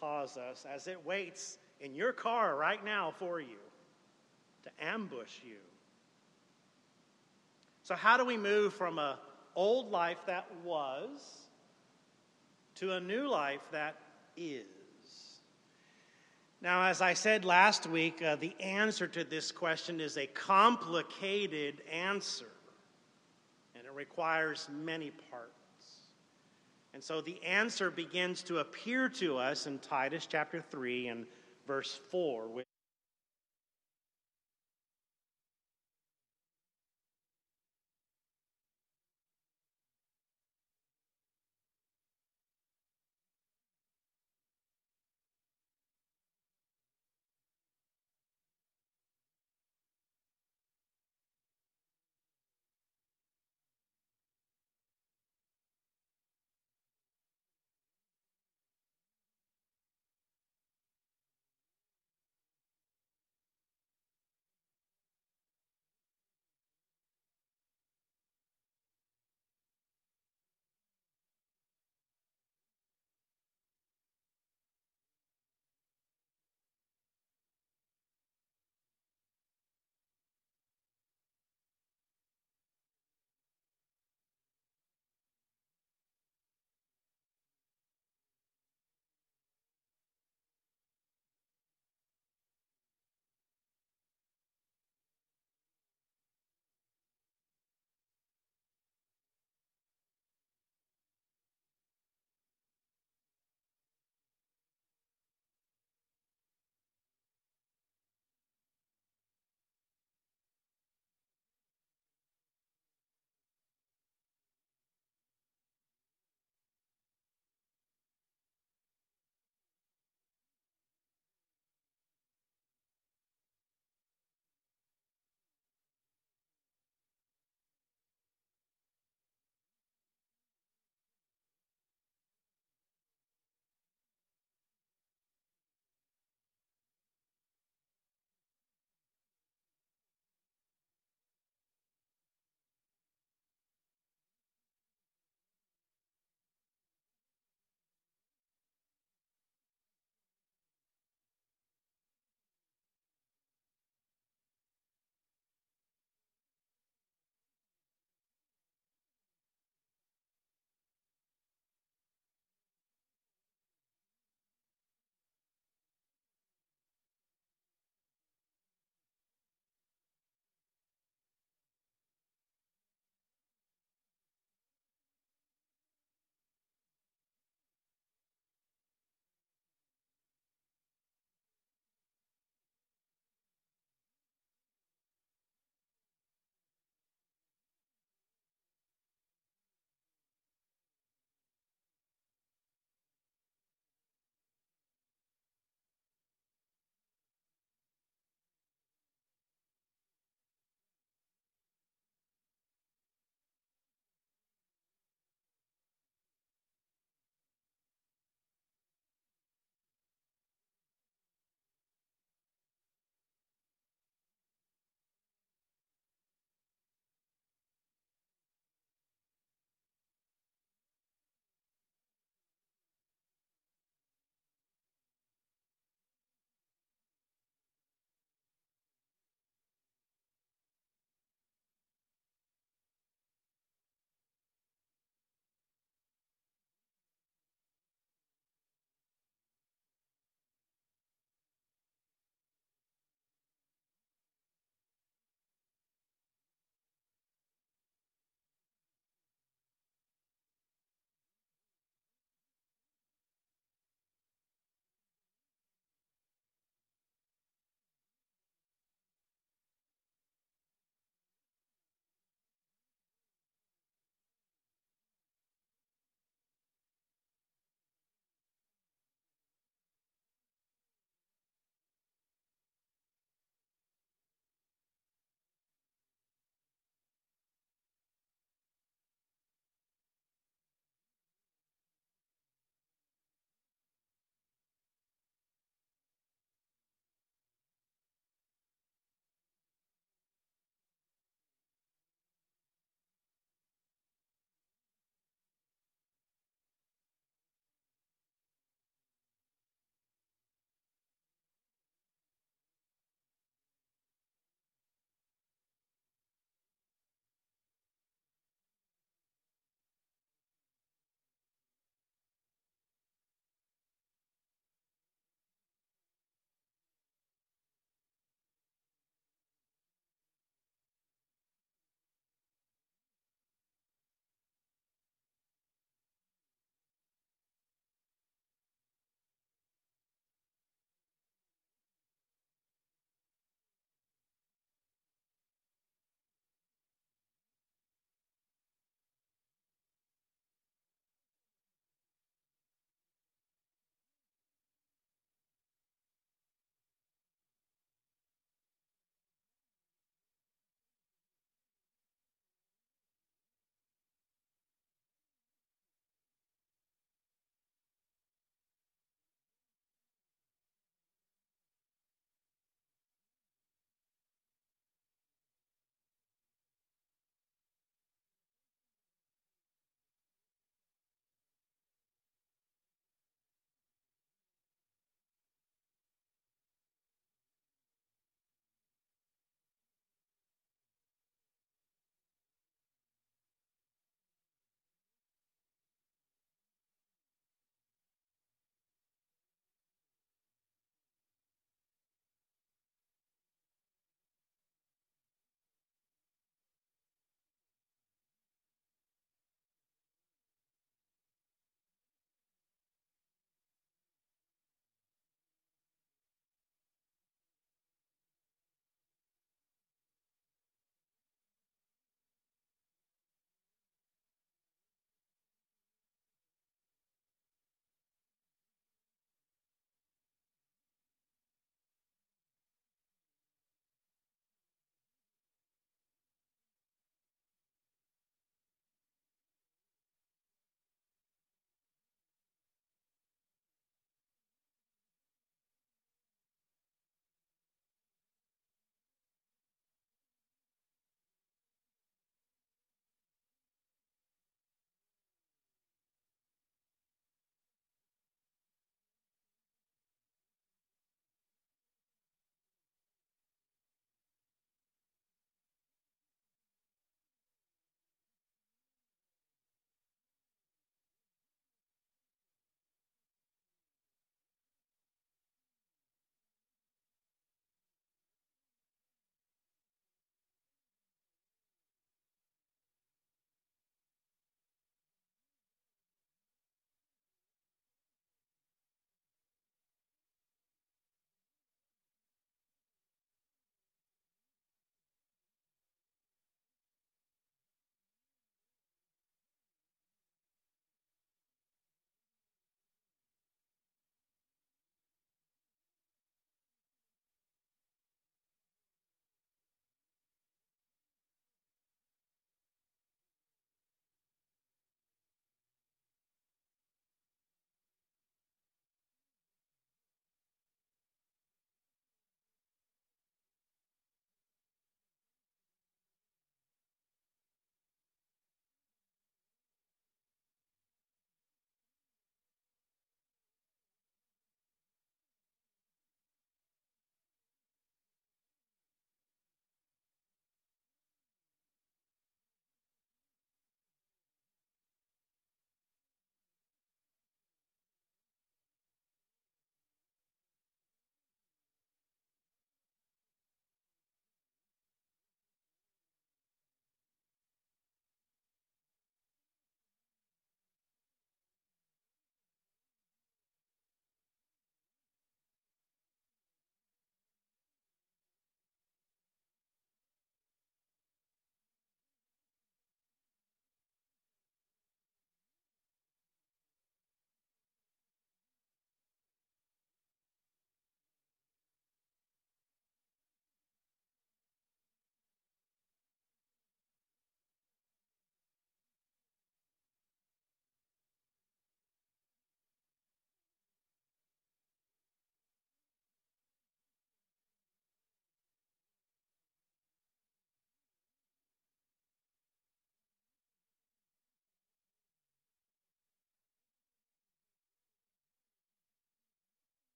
cause 0.00 0.36
us 0.36 0.66
as 0.72 0.86
it 0.86 1.04
waits 1.04 1.58
in 1.80 1.94
your 1.94 2.12
car 2.12 2.56
right 2.56 2.84
now 2.84 3.12
for 3.18 3.40
you 3.40 3.58
to 4.62 4.70
ambush 4.84 5.40
you. 5.44 5.56
So, 7.82 7.94
how 7.94 8.16
do 8.16 8.24
we 8.24 8.36
move 8.36 8.74
from 8.74 8.98
a 8.98 9.18
old 9.54 9.90
life 9.90 10.18
that 10.26 10.46
was 10.64 11.20
to 12.76 12.92
a 12.92 13.00
new 13.00 13.28
life 13.28 13.60
that 13.72 13.96
is? 14.36 14.64
Now, 16.60 16.84
as 16.84 17.00
I 17.00 17.14
said 17.14 17.44
last 17.44 17.86
week, 17.86 18.22
uh, 18.22 18.36
the 18.36 18.54
answer 18.60 19.06
to 19.06 19.24
this 19.24 19.52
question 19.52 20.00
is 20.00 20.16
a 20.16 20.26
complicated 20.26 21.82
answer, 21.92 22.50
and 23.74 23.84
it 23.84 23.92
requires 23.92 24.68
many 24.72 25.12
parts. 25.30 25.52
And 26.96 27.04
so 27.04 27.20
the 27.20 27.44
answer 27.44 27.90
begins 27.90 28.42
to 28.44 28.60
appear 28.60 29.10
to 29.10 29.36
us 29.36 29.66
in 29.66 29.78
Titus 29.80 30.24
chapter 30.24 30.62
3 30.62 31.08
and 31.08 31.26
verse 31.66 32.00
4, 32.10 32.48
which 32.48 32.66